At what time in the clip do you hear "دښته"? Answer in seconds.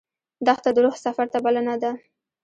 0.45-0.69